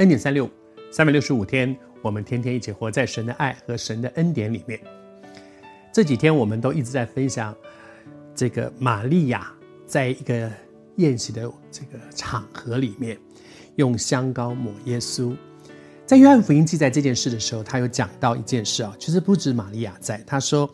[0.00, 0.50] 恩典三六五，
[0.90, 4.80] 三百六十五天，我们天天一起活在神的爱和神的恩典里面。
[5.92, 7.54] 这几天我们都一直在分享
[8.34, 9.52] 这个玛利亚
[9.84, 10.50] 在一个
[10.96, 13.18] 宴席的这个场合里面，
[13.76, 15.36] 用香膏抹耶稣。
[16.06, 20.66] 在约翰福音记载这件事的时候，他有讲到一件事啊，其实不止玛利亚在，他说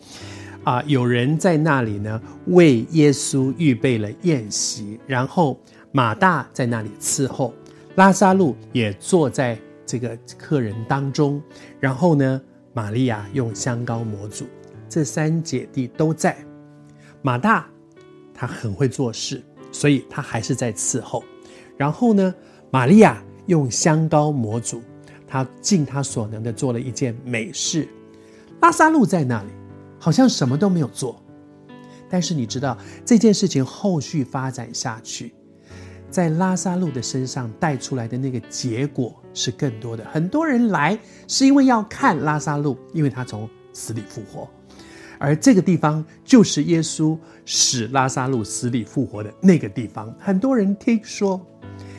[0.63, 7.53] 啊，有人在那里呢为耶稣预备了宴席，然后马大在那里伺候。
[7.97, 11.43] 拉撒路也坐在这个客人当中，
[11.81, 12.41] 然后呢，
[12.75, 14.45] 玛利亚用香膏抹主，
[14.87, 16.37] 这三姐弟都在。
[17.23, 17.67] 马大
[18.35, 19.43] 他很会做事，
[19.73, 21.25] 所以他还是在伺候。
[21.77, 22.35] 然后呢，
[22.71, 24.83] 玛利亚用香膏抹主，
[25.27, 27.89] 他尽他所能的做了一件美事。
[28.61, 29.49] 拉撒路在那里，
[29.99, 31.23] 好像什么都没有做。
[32.11, 35.33] 但是你知道这件事情后续发展下去。
[36.11, 40.05] 在拉撒路的身上带出来的那个结果是更多的。
[40.13, 44.49] 很多人来是因为要看拉撒路，因为他从死里复活，
[45.19, 50.15] 而这个地方就是耶稣使拉撒路死里复活的那个地方。
[50.19, 51.41] 很多人听说，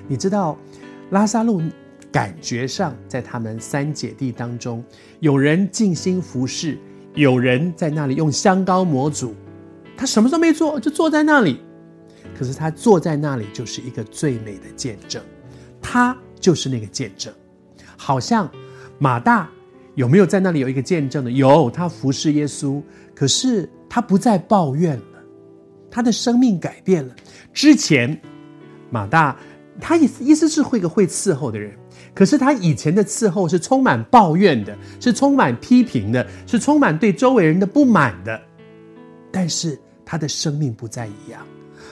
[0.07, 0.57] 你知道，
[1.11, 1.61] 拉撒路
[2.11, 4.83] 感觉上在他们三姐弟当中，
[5.19, 6.79] 有人尽心服侍，
[7.13, 9.35] 有人在那里用香膏抹主，
[9.95, 11.59] 他什么都没做，就坐在那里。
[12.37, 15.21] 可是他坐在那里就是一个最美的见证，
[15.81, 17.33] 他就是那个见证，
[17.97, 18.49] 好像
[18.99, 19.49] 马大
[19.95, 21.31] 有没有在那里有一个见证呢？
[21.31, 22.81] 有，他服侍耶稣，
[23.15, 25.23] 可是他不再抱怨了，
[25.89, 27.15] 他的生命改变了。
[27.53, 28.21] 之前
[28.91, 29.35] 马大
[29.81, 31.73] 他意思意思是会个会伺候的人，
[32.13, 38.39] 可是他以前的伺候是充满抱怨的，是充满批评的，是充满对周围人的不满的，
[39.31, 41.41] 但是他的生命不再一样。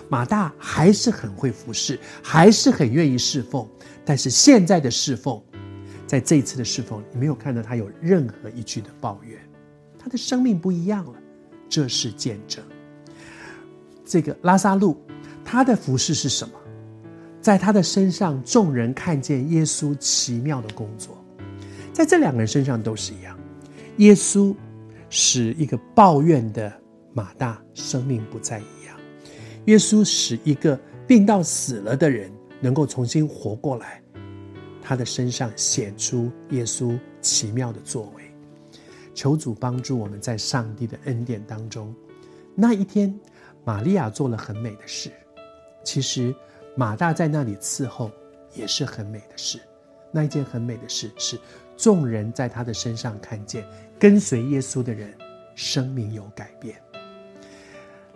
[0.10, 3.68] 马大还是很会服侍，还是很愿意侍奉，
[4.06, 5.42] 但是现在的侍奉，
[6.06, 9.40] 在这一次的侍奉，你没有看到他有任何一句的抱怨，
[9.98, 11.14] 他的生命不一样了，
[11.68, 12.64] 这是见证。
[14.06, 15.02] 这个拉撒路，
[15.44, 16.54] 他的服侍是什么？
[17.42, 21.18] 在他的身上，众人看见耶稣奇妙的工作，
[21.94, 23.38] 在这两个人身上都是一样，
[23.98, 24.56] 耶稣
[25.10, 26.72] 使一个抱怨的
[27.14, 28.95] 马大生命不再一样。
[29.66, 34.02] 耶稣使一个病到死了的人能够重新活过来，
[34.82, 38.24] 他的身上显出耶稣奇妙的作为。
[39.14, 41.96] 求主帮助我们在上帝的恩典当中。
[42.54, 43.18] 那一天，
[43.64, 45.10] 玛利亚做了很美的事。
[45.84, 46.36] 其实，
[46.76, 48.12] 马大在那里伺候
[48.54, 49.60] 也是很美的事。
[50.12, 51.40] 那一件很美的事是，
[51.76, 53.66] 众人在他的身上看见
[53.98, 55.14] 跟随耶稣的人
[55.56, 56.76] 生命有改变。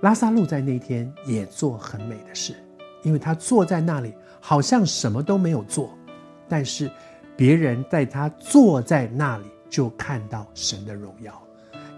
[0.02, 2.56] 拉撒路在那天也做很美的事，
[3.04, 5.94] 因为他坐在那里，好像什么都没有做，
[6.48, 6.90] 但是
[7.36, 11.34] 别人在他坐在那里就看到神的荣耀，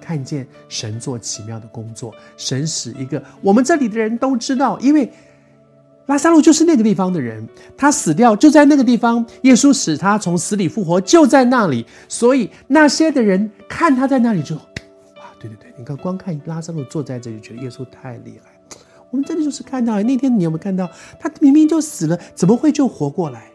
[0.01, 5.11] 看见神做奇妙的工作，神使一个我们这里的人都知道，因为
[6.07, 7.47] 拉撒路就是那个地方的人，
[7.77, 14.57] 他死掉就在那个地方，耶稣使他从死里复活就在那里，所以那些的人看他在那里就。
[15.41, 18.51] 对对对，你看，光看拉撒路坐在这里，觉得耶稣太厉害。
[19.09, 20.87] 我们真的就是看到，那天你有没有看到，
[21.19, 23.51] 他明明就死了，怎么会就活过来？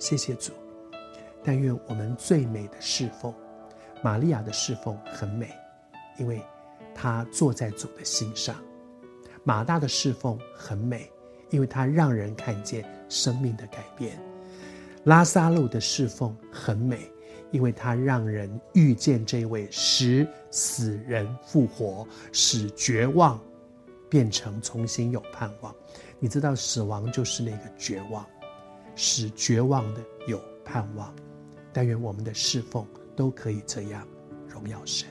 [0.00, 0.52] 谢谢主。
[1.44, 3.32] 但愿我们最美的侍奉，
[4.02, 5.48] 玛利亚的侍奉很美，
[6.18, 6.42] 因为
[6.94, 8.56] 她坐在主的心上；
[9.44, 11.08] 马大的侍奉很美，
[11.50, 14.16] 因为他让人看见生命的改变；
[15.04, 16.98] 拉撒路的侍奉很美。
[17.52, 23.40] 因为他让人遇见这位使死人复活，使绝望
[24.08, 25.74] 变成重新有盼望。
[26.18, 28.26] 你知道，死亡就是那个绝望，
[28.94, 31.14] 使绝望的有盼望。
[31.72, 34.06] 但愿我们的侍奉都可以这样
[34.48, 35.06] 荣耀神。